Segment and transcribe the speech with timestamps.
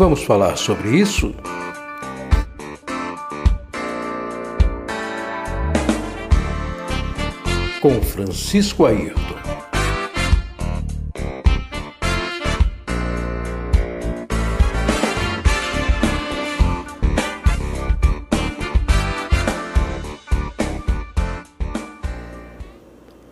[0.00, 1.34] Vamos falar sobre isso?
[7.82, 9.20] Com Francisco Ayrton.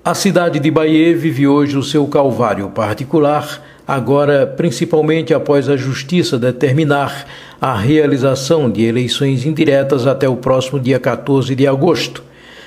[0.05, 6.39] A cidade de Bahia vive hoje o seu calvário particular, agora principalmente após a Justiça
[6.39, 7.25] determinar
[7.59, 12.23] a realização de eleições indiretas até o próximo dia 14 de agosto.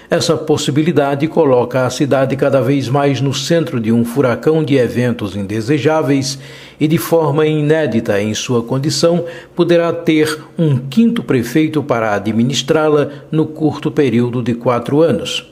[0.10, 5.38] Essa possibilidade coloca a cidade cada vez mais no centro de um furacão de eventos
[5.38, 6.38] indesejáveis
[6.78, 9.24] e, de forma inédita em sua condição,
[9.56, 15.50] poderá ter um quinto prefeito para administrá-la no curto período de quatro anos.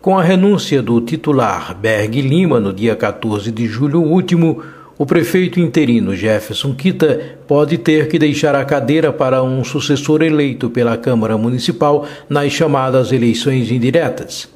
[0.00, 4.62] Com a renúncia do titular Berg Lima no dia 14 de julho último,
[4.96, 10.70] o prefeito interino Jefferson Kita pode ter que deixar a cadeira para um sucessor eleito
[10.70, 14.48] pela Câmara Municipal nas chamadas eleições indiretas.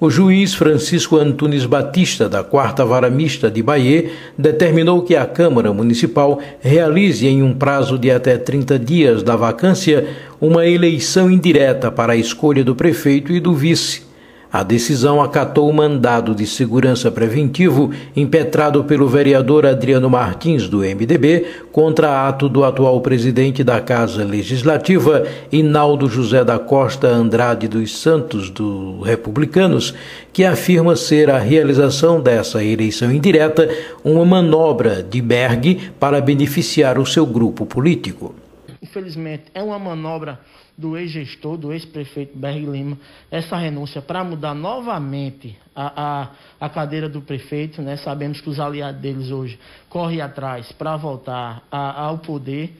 [0.00, 5.74] O juiz Francisco Antunes Batista, da Quarta Vara Mista de Bahia, determinou que a Câmara
[5.74, 10.08] Municipal realize em um prazo de até 30 dias da vacância
[10.40, 14.10] uma eleição indireta para a escolha do prefeito e do vice
[14.52, 21.46] a decisão acatou o mandado de segurança preventivo impetrado pelo vereador Adriano Martins, do MDB,
[21.72, 28.50] contra ato do atual presidente da Casa Legislativa, Inaldo José da Costa Andrade dos Santos,
[28.50, 29.94] do Republicanos,
[30.34, 33.66] que afirma ser a realização dessa eleição indireta
[34.04, 38.34] uma manobra de Berg para beneficiar o seu grupo político.
[38.82, 40.38] Infelizmente, é uma manobra
[40.82, 42.98] do ex-gestor, do ex-prefeito Berg Lima,
[43.30, 46.30] essa renúncia para mudar novamente a,
[46.60, 47.80] a, a, cadeira do prefeito.
[47.80, 47.96] Né?
[47.96, 52.72] Sabemos que os aliados deles hoje correm atrás para voltar a, ao poder.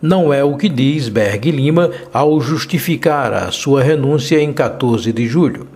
[0.00, 5.26] Não é o que diz Berg Lima ao justificar a sua renúncia em 14 de
[5.26, 5.68] julho.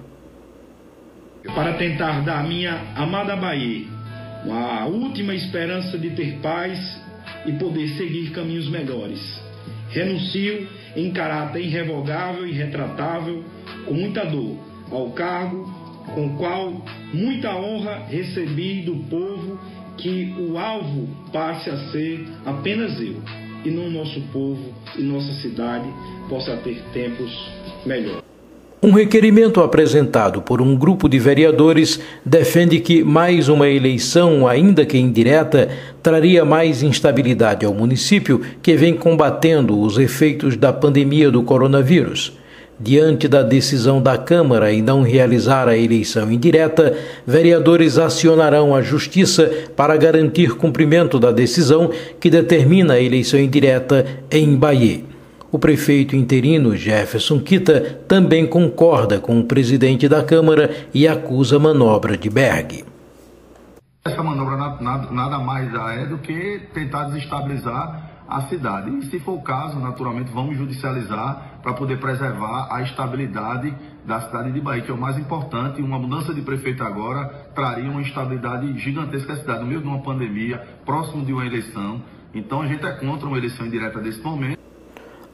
[1.54, 3.84] Para tentar dar à minha amada Bahia
[4.50, 6.78] a última esperança de ter paz
[7.44, 9.20] e poder seguir caminhos melhores.
[9.90, 10.66] Renuncio
[10.96, 13.44] em caráter irrevogável e retratável,
[13.86, 14.56] com muita dor,
[14.90, 15.82] ao cargo
[16.14, 16.82] com qual
[17.12, 19.58] muita honra recebi do povo,
[19.96, 23.22] que o alvo passe a ser apenas eu,
[23.64, 25.88] e não nosso povo e nossa cidade
[26.28, 27.30] possa ter tempos
[27.86, 28.21] melhores.
[28.84, 34.98] Um requerimento apresentado por um grupo de vereadores defende que mais uma eleição, ainda que
[34.98, 35.68] indireta,
[36.02, 42.36] traria mais instabilidade ao município que vem combatendo os efeitos da pandemia do coronavírus.
[42.80, 46.92] Diante da decisão da Câmara em não realizar a eleição indireta,
[47.24, 51.88] vereadores acionarão a Justiça para garantir cumprimento da decisão
[52.18, 55.11] que determina a eleição indireta em Bahia.
[55.52, 61.58] O prefeito interino Jefferson Kita também concorda com o presidente da Câmara e acusa a
[61.58, 62.82] manobra de Berg.
[64.02, 68.96] Essa manobra nada, nada mais é do que tentar desestabilizar a cidade.
[68.96, 73.74] E se for o caso, naturalmente, vamos judicializar para poder preservar a estabilidade
[74.06, 75.82] da cidade de Bahia, que é o mais importante.
[75.82, 80.00] Uma mudança de prefeito agora traria uma instabilidade gigantesca à cidade, no meio de uma
[80.00, 82.00] pandemia, próximo de uma eleição.
[82.34, 84.62] Então a gente é contra uma eleição indireta desse momento.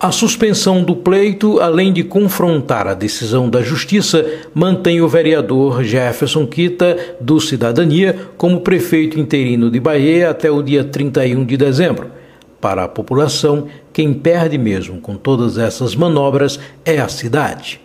[0.00, 6.46] A suspensão do pleito, além de confrontar a decisão da Justiça, mantém o vereador Jefferson
[6.46, 12.12] Quita, do Cidadania, como prefeito interino de Bahia até o dia 31 de dezembro.
[12.60, 17.80] Para a população, quem perde mesmo com todas essas manobras é a cidade.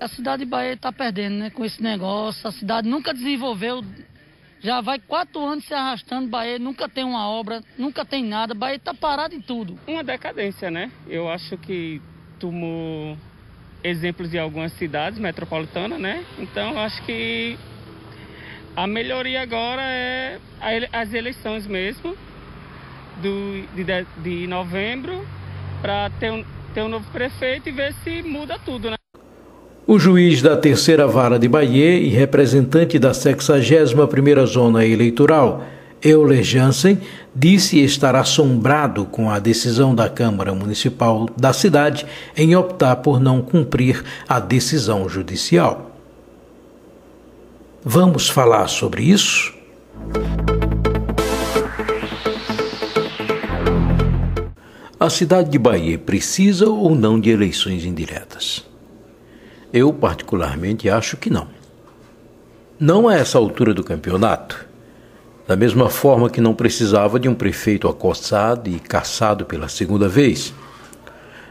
[0.00, 2.44] A cidade de Bahia está perdendo né, com esse negócio.
[2.48, 3.84] A cidade nunca desenvolveu
[4.66, 8.74] já vai quatro anos se arrastando, Bahia nunca tem uma obra, nunca tem nada, Bahia
[8.74, 9.78] está parado em tudo.
[9.86, 10.90] Uma decadência, né?
[11.06, 12.02] Eu acho que
[12.40, 13.16] tomou
[13.84, 16.24] exemplos de algumas cidades metropolitanas, né?
[16.36, 17.56] Então acho que
[18.74, 20.40] a melhoria agora é
[20.92, 22.16] as eleições mesmo,
[23.22, 23.84] do, de,
[24.20, 25.24] de novembro,
[25.80, 26.44] para ter um,
[26.74, 28.96] ter um novo prefeito e ver se muda tudo, né?
[29.88, 35.62] O juiz da terceira vara de Bahia e representante da 61ª Zona Eleitoral,
[36.02, 36.98] Euler Jansen,
[37.32, 42.04] disse estar assombrado com a decisão da Câmara Municipal da cidade
[42.36, 45.92] em optar por não cumprir a decisão judicial.
[47.84, 49.54] Vamos falar sobre isso?
[54.98, 58.66] A cidade de Bahia precisa ou não de eleições indiretas?
[59.76, 61.48] Eu, particularmente, acho que não.
[62.80, 64.64] Não a essa altura do campeonato.
[65.46, 70.54] Da mesma forma que não precisava de um prefeito acossado e caçado pela segunda vez.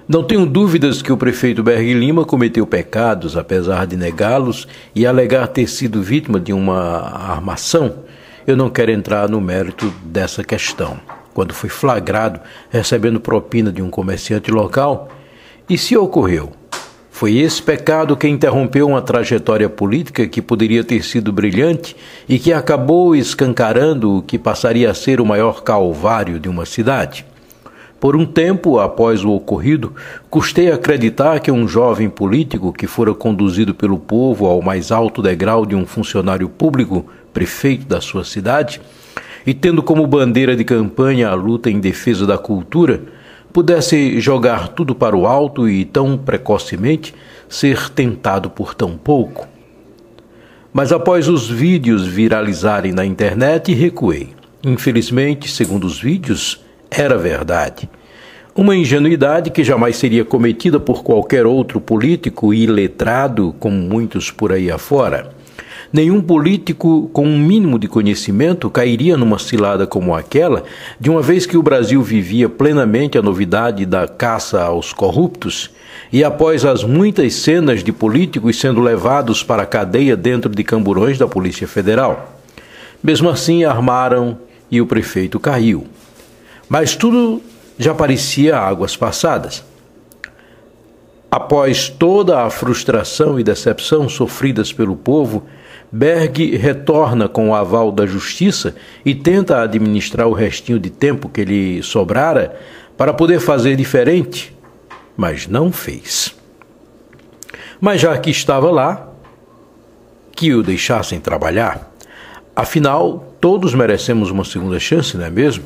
[0.08, 5.48] Não tenho dúvidas que o prefeito Berg Lima cometeu pecados, apesar de negá-los e alegar
[5.50, 8.06] ter sido vítima de uma armação.
[8.48, 11.00] Eu não quero entrar no mérito dessa questão.
[11.32, 12.40] Quando foi flagrado
[12.72, 15.10] recebendo propina de um comerciante local,
[15.70, 16.52] e se ocorreu?
[17.16, 21.96] Foi esse pecado que interrompeu uma trajetória política que poderia ter sido brilhante
[22.28, 27.26] e que acabou escancarando o que passaria a ser o maior calvário de uma cidade.
[28.02, 29.94] Por um tempo após o ocorrido,
[30.30, 35.66] custei acreditar que um jovem político que fora conduzido pelo povo ao mais alto degrau
[35.66, 38.82] de um funcionário público, prefeito da sua cidade,
[39.48, 43.04] e tendo como bandeira de campanha a luta em defesa da cultura,
[43.56, 47.16] pudesse jogar tudo para o alto e tão precocemente
[47.48, 49.48] ser tentado por tão pouco.
[50.74, 54.34] Mas após os vídeos viralizarem na internet, recuei.
[54.62, 56.62] Infelizmente, segundo os vídeos,
[56.92, 57.90] era verdade.
[58.54, 64.70] Uma ingenuidade que jamais seria cometida por qualquer outro político iletrado, como muitos por aí
[64.70, 65.30] afora.
[65.96, 70.66] Nenhum político com um mínimo de conhecimento cairia numa cilada como aquela,
[71.00, 75.72] de uma vez que o Brasil vivia plenamente a novidade da caça aos corruptos,
[76.12, 81.18] e após as muitas cenas de políticos sendo levados para a cadeia dentro de camburões
[81.18, 82.42] da Polícia Federal.
[83.02, 84.38] Mesmo assim, armaram
[84.70, 85.88] e o prefeito caiu.
[86.68, 87.42] Mas tudo
[87.80, 89.64] já parecia águas passadas.
[91.32, 95.46] Após toda a frustração e decepção sofridas pelo povo,
[95.92, 101.46] Berg retorna com o aval da justiça e tenta administrar o restinho de tempo que
[101.46, 102.60] lhe sobrara
[102.98, 104.56] para poder fazer diferente,
[105.16, 106.36] mas não fez.
[107.80, 109.10] Mas já que estava lá,
[110.36, 111.92] que o deixassem trabalhar.
[112.56, 115.64] Afinal, todos merecemos uma segunda chance, não é mesmo?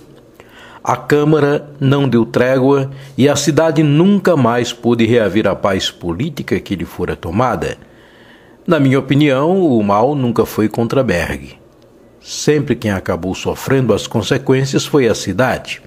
[0.83, 6.60] A Câmara não deu trégua e a cidade nunca mais pôde reaver a paz política
[6.60, 7.77] que lhe fora tomada.
[8.69, 11.57] Na minha opinião, o mal nunca foi contra Berg.
[12.21, 15.81] Sempre quem acabou sofrendo as consequências foi a cidade.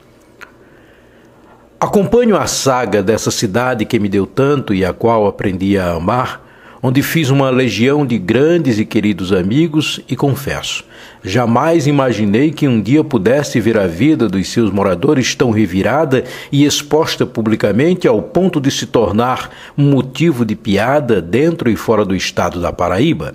[1.78, 6.44] Acompanho a saga dessa cidade que me deu tanto e a qual aprendi a amar
[6.82, 10.84] onde fiz uma legião de grandes e queridos amigos e confesso,
[11.22, 16.64] jamais imaginei que um dia pudesse ver a vida dos seus moradores tão revirada e
[16.64, 22.16] exposta publicamente ao ponto de se tornar um motivo de piada dentro e fora do
[22.16, 23.32] estado da Paraíba.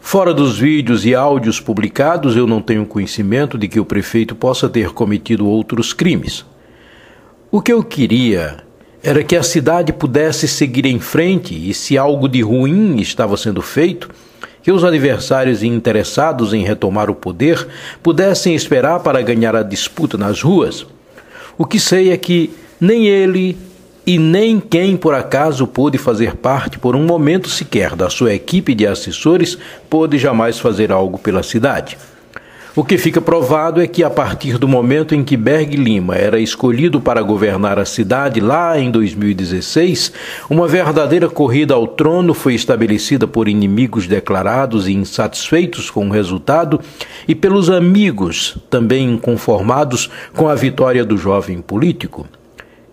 [0.00, 4.68] Fora dos vídeos e áudios publicados, eu não tenho conhecimento de que o prefeito possa
[4.68, 6.44] ter cometido outros crimes.
[7.50, 8.67] O que eu queria
[9.02, 13.62] era que a cidade pudesse seguir em frente e, se algo de ruim estava sendo
[13.62, 14.08] feito,
[14.62, 17.66] que os adversários interessados em retomar o poder
[18.02, 20.86] pudessem esperar para ganhar a disputa nas ruas.
[21.56, 22.50] O que sei é que
[22.80, 23.56] nem ele
[24.06, 28.74] e nem quem por acaso pôde fazer parte por um momento sequer da sua equipe
[28.74, 29.58] de assessores
[29.88, 31.98] pôde jamais fazer algo pela cidade.
[32.78, 36.38] O que fica provado é que, a partir do momento em que Berg Lima era
[36.38, 40.12] escolhido para governar a cidade lá em 2016,
[40.48, 46.80] uma verdadeira corrida ao trono foi estabelecida por inimigos declarados e insatisfeitos com o resultado
[47.26, 52.28] e pelos amigos também inconformados com a vitória do jovem político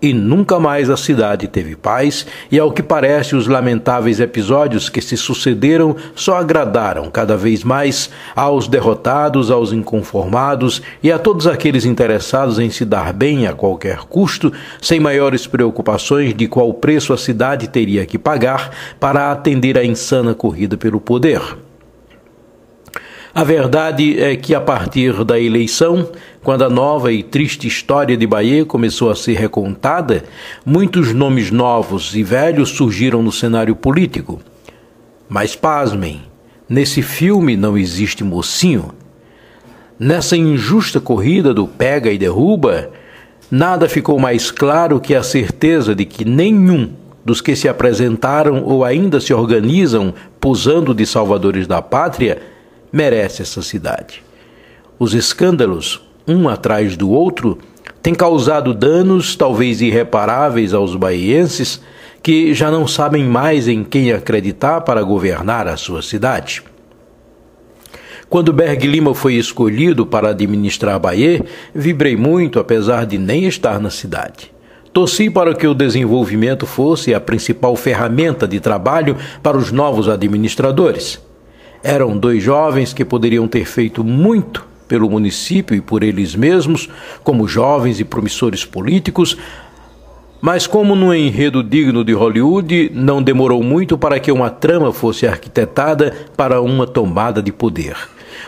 [0.06, 5.02] e nunca mais a cidade teve paz, e ao que parece os lamentáveis episódios que
[5.02, 11.86] se sucederam só agradaram cada vez mais aos derrotados, aos inconformados e a todos aqueles
[11.86, 17.18] interessados em se dar bem a qualquer custo, sem maiores preocupações de qual preço a
[17.18, 18.70] cidade teria que pagar
[19.00, 21.65] para atender à insana corrida pelo poder.
[23.38, 26.08] A verdade é que, a partir da eleição,
[26.42, 30.24] quando a nova e triste história de Bahia começou a ser recontada,
[30.66, 34.40] muitos nomes novos e velhos surgiram no cenário político.
[35.28, 36.22] Mas pasmem,
[36.70, 38.94] nesse filme não existe mocinho.
[40.00, 42.90] Nessa injusta corrida do pega e derruba,
[43.52, 46.94] nada ficou mais claro que a certeza de que nenhum
[47.26, 52.55] dos que se apresentaram ou ainda se organizam posando de salvadores da pátria
[52.96, 54.24] merece essa cidade.
[54.98, 57.58] Os escândalos, um atrás do outro,
[58.02, 61.82] têm causado danos talvez irreparáveis aos baienses
[62.24, 66.64] que já não sabem mais em quem acreditar para governar a sua cidade.
[68.30, 73.90] Quando Berg Lima foi escolhido para administrar Bahia, vibrei muito, apesar de nem estar na
[73.90, 74.54] cidade.
[74.94, 81.25] Torci para que o desenvolvimento fosse a principal ferramenta de trabalho para os novos administradores.
[81.88, 86.90] Eram dois jovens que poderiam ter feito muito pelo município e por eles mesmos,
[87.24, 89.38] como jovens e promissores políticos,
[90.42, 95.28] mas, como no enredo digno de Hollywood, não demorou muito para que uma trama fosse
[95.28, 97.96] arquitetada para uma tomada de poder.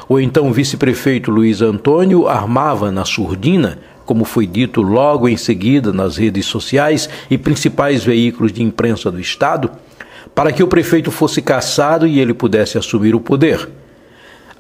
[0.09, 6.17] O então vice-prefeito Luiz Antônio armava na surdina, como foi dito logo em seguida nas
[6.17, 9.69] redes sociais e principais veículos de imprensa do Estado,
[10.37, 13.67] para que o prefeito fosse cassado e ele pudesse assumir o poder.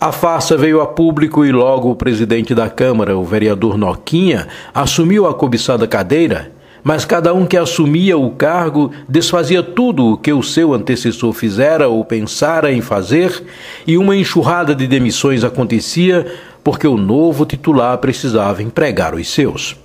[0.01, 5.27] A farsa veio a público e logo o presidente da Câmara, o vereador Noquinha, assumiu
[5.27, 6.51] a cobiçada cadeira
[6.83, 11.89] mas cada um que assumia o cargo desfazia tudo o que o seu antecessor fizera
[11.89, 13.43] ou pensara em fazer,
[13.85, 16.25] e uma enxurrada de demissões acontecia
[16.63, 19.75] porque o novo titular precisava empregar os seus.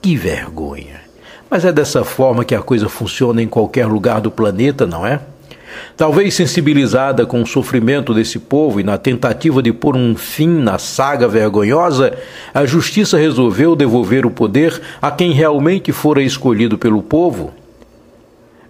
[0.00, 1.07] Que vergonha!
[1.50, 5.20] Mas é dessa forma que a coisa funciona em qualquer lugar do planeta, não é?
[5.96, 10.78] Talvez sensibilizada com o sofrimento desse povo e na tentativa de pôr um fim na
[10.78, 12.16] saga vergonhosa,
[12.52, 17.52] a justiça resolveu devolver o poder a quem realmente fora escolhido pelo povo.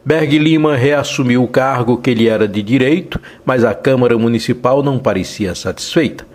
[0.04, 4.98] Berg Lima reassumiu o cargo que lhe era de direito, mas a Câmara Municipal não
[4.98, 6.26] parecia satisfeita.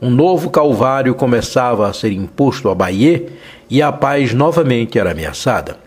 [0.00, 3.26] Um novo calvário começava a ser imposto a Bahia
[3.68, 5.85] e a paz novamente era ameaçada.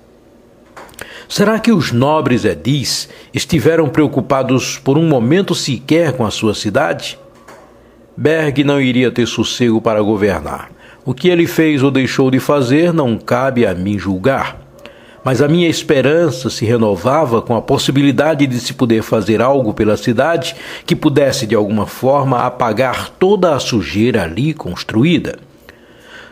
[1.31, 7.19] Será que os nobres edis estiveram preocupados por um momento sequer com a sua cidade?
[8.17, 10.71] Berg não iria ter sossego para governar.
[11.05, 14.59] O que ele fez ou deixou de fazer não cabe a mim julgar.
[15.24, 19.98] Mas a minha esperança se renovava com a possibilidade de se poder fazer algo pela
[19.98, 25.38] cidade que pudesse de alguma forma apagar toda a sujeira ali construída.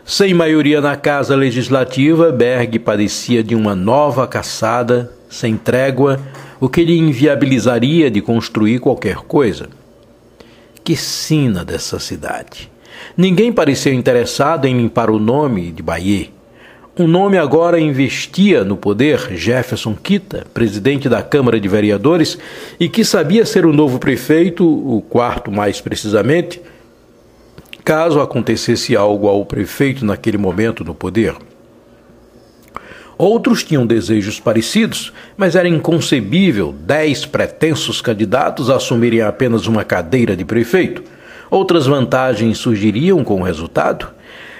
[0.09, 6.17] Sem maioria na Casa Legislativa, Berg padecia de uma nova caçada, sem trégua,
[6.61, 9.67] o que lhe inviabilizaria de construir qualquer coisa.
[10.81, 12.71] Que sina dessa cidade!
[13.17, 16.29] Ninguém pareceu interessado em limpar o nome de Bahia.
[16.97, 22.37] Um nome agora investia no poder, Jefferson Kita, presidente da Câmara de Vereadores,
[22.79, 26.61] e que sabia ser o novo prefeito, o quarto mais precisamente,
[27.87, 31.33] caso acontecesse algo ao prefeito naquele momento no poder.
[33.17, 40.43] Outros tinham desejos parecidos, mas era inconcebível dez pretensos candidatos assumirem apenas uma cadeira de
[40.43, 41.01] prefeito.
[41.49, 44.09] Outras vantagens surgiriam com o resultado.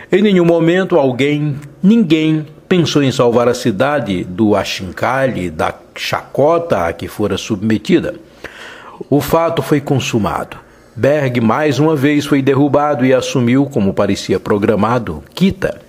[0.09, 6.93] Em nenhum momento alguém, ninguém, pensou em salvar a cidade do achincalhe, da chacota a
[6.93, 8.15] que fora submetida.
[9.09, 10.65] O fato foi consumado.
[10.99, 15.79] Berg mais uma vez foi derrubado e assumiu, como parecia programado, Kita.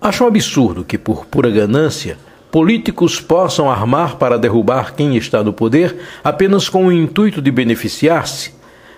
[0.00, 2.16] Acho um absurdo que, por pura ganância,
[2.48, 8.54] políticos possam armar para derrubar quem está no poder apenas com o intuito de beneficiar-se.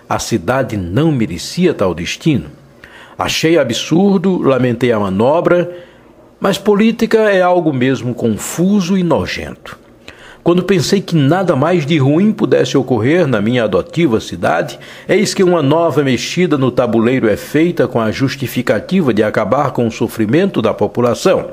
[0.07, 2.51] A cidade não merecia tal destino.
[3.17, 5.83] Achei absurdo, lamentei a manobra,
[6.39, 9.80] mas política é algo mesmo confuso e nojento.
[10.43, 15.43] Quando pensei que nada mais de ruim pudesse ocorrer na minha adotiva cidade, eis que
[15.43, 20.59] uma nova mexida no tabuleiro é feita com a justificativa de acabar com o sofrimento
[20.59, 21.51] da população.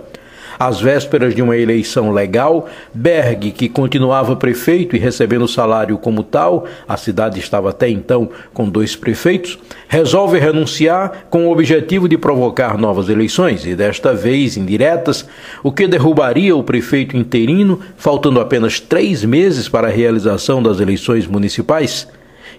[0.58, 6.66] Às vésperas de uma eleição legal, Berg, que continuava prefeito e recebendo salário como tal,
[6.86, 12.76] a cidade estava até então com dois prefeitos, resolve renunciar com o objetivo de provocar
[12.76, 15.28] novas eleições, e desta vez indiretas,
[15.62, 21.26] o que derrubaria o prefeito interino, faltando apenas três meses para a realização das eleições
[21.26, 22.08] municipais.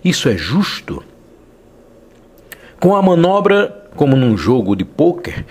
[0.03, 1.03] Isso é justo?
[2.79, 5.45] Com a manobra, como num jogo de pôquer,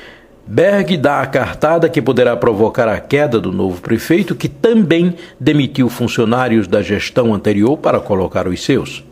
[0.51, 5.91] Berg dá a cartada que poderá provocar a queda do novo prefeito, que também demitiu
[5.91, 9.05] funcionários da gestão anterior para colocar os seus.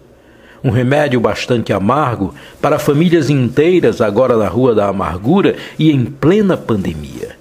[0.64, 6.56] Um remédio bastante amargo para famílias inteiras agora na Rua da Amargura e em plena
[6.56, 7.36] pandemia.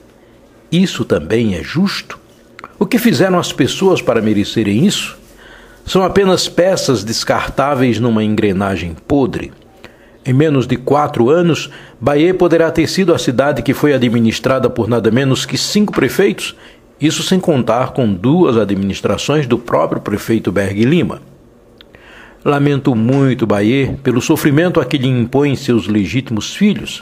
[0.70, 2.20] Isso também é justo?
[2.78, 5.18] O que fizeram as pessoas para merecerem isso?
[5.86, 9.54] São apenas peças descartáveis numa engrenagem podre.
[10.28, 11.70] Em menos de quatro anos,
[12.02, 16.56] Bahia poderá ter sido a cidade que foi administrada por nada menos que cinco prefeitos,
[17.00, 21.22] isso sem contar com duas administrações do próprio prefeito Berg Lima.
[22.44, 27.02] Lamento muito, Bahia, pelo sofrimento a que lhe impõem seus legítimos filhos.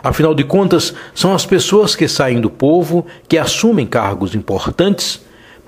[0.00, 5.24] Afinal de contas, são as pessoas que saem do povo, que assumem cargos importantes,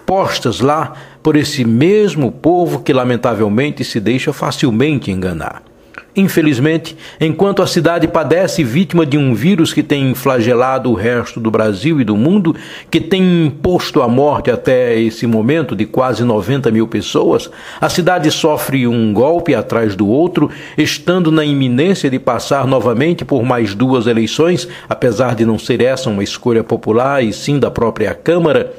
[0.06, 0.92] postas lá
[1.24, 5.73] por esse mesmo povo que lamentavelmente se deixa facilmente enganar.
[6.16, 11.50] Infelizmente, enquanto a cidade padece vítima de um vírus que tem flagelado o resto do
[11.50, 12.54] Brasil e do mundo,
[12.88, 18.30] que tem imposto a morte até esse momento de quase 90 mil pessoas, a cidade
[18.30, 24.06] sofre um golpe atrás do outro, estando na iminência de passar novamente por mais duas
[24.06, 28.72] eleições, apesar de não ser essa uma escolha popular e sim da própria Câmara.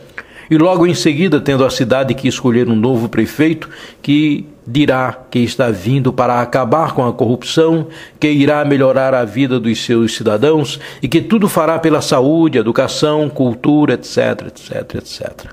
[0.50, 3.70] E logo em seguida tendo a cidade que escolher um novo prefeito
[4.02, 7.88] que dirá que está vindo para acabar com a corrupção,
[8.20, 13.30] que irá melhorar a vida dos seus cidadãos e que tudo fará pela saúde, educação,
[13.30, 15.52] cultura, etc, etc, etc.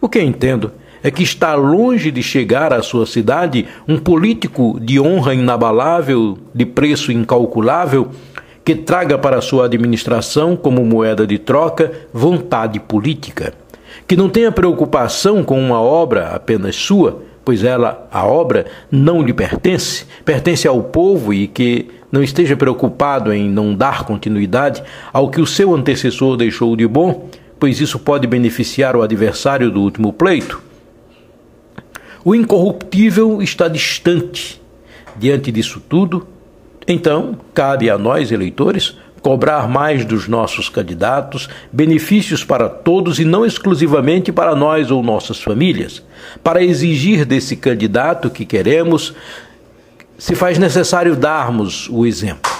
[0.00, 4.98] O que entendo é que está longe de chegar à sua cidade um político de
[5.00, 8.10] honra inabalável, de preço incalculável,
[8.64, 13.52] que traga para sua administração como moeda de troca vontade política
[14.06, 19.32] que não tenha preocupação com uma obra apenas sua, pois ela, a obra, não lhe
[19.32, 24.82] pertence, pertence ao povo e que não esteja preocupado em não dar continuidade
[25.12, 29.80] ao que o seu antecessor deixou de bom, pois isso pode beneficiar o adversário do
[29.80, 30.62] último pleito.
[32.24, 34.62] O incorruptível está distante.
[35.16, 36.26] Diante disso tudo,
[36.86, 43.46] então, cabe a nós, eleitores, cobrar mais dos nossos candidatos, benefícios para todos e não
[43.46, 46.02] exclusivamente para nós ou nossas famílias.
[46.42, 49.14] Para exigir desse candidato que queremos,
[50.18, 52.52] se faz necessário darmos o exemplo.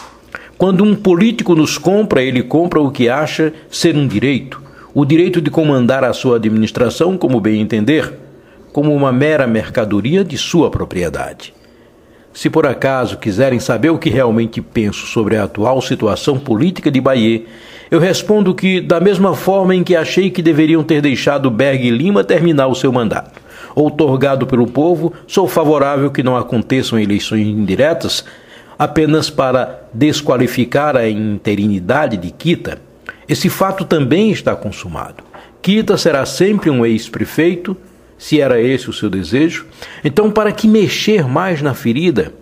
[0.56, 4.62] Quando um político nos compra, ele compra o que acha ser um direito,
[4.94, 8.10] o direito de comandar a sua administração como bem entender,
[8.72, 11.52] como uma mera mercadoria de sua propriedade.
[12.34, 17.00] Se por acaso quiserem saber o que realmente penso sobre a atual situação política de
[17.00, 17.44] Bahia,
[17.88, 22.24] eu respondo que, da mesma forma em que achei que deveriam ter deixado Berg Lima
[22.24, 23.40] terminar o seu mandato,
[23.72, 28.24] outorgado pelo povo, sou favorável que não aconteçam eleições indiretas
[28.76, 32.78] apenas para desqualificar a interinidade de Quita.
[33.28, 35.22] Esse fato também está consumado.
[35.62, 37.76] Quita será sempre um ex-prefeito
[38.18, 39.66] se era esse o seu desejo.
[40.04, 42.32] Então, para que mexer mais na ferida?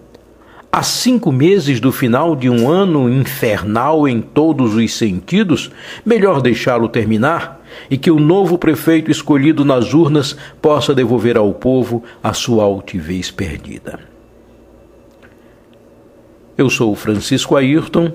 [0.71, 5.71] A cinco meses do final de um ano infernal em todos os sentidos,
[6.05, 12.03] melhor deixá-lo terminar e que o novo prefeito escolhido nas urnas possa devolver ao povo
[12.23, 14.01] a sua altivez perdida.
[16.57, 18.13] Eu sou Francisco Ayrton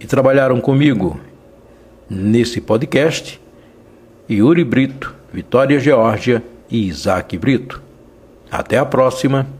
[0.00, 1.18] e trabalharam comigo
[2.10, 3.40] nesse podcast
[4.28, 7.82] Yuri Brito Vitória Geórgia e Isaac Brito.
[8.50, 9.57] Até a próxima!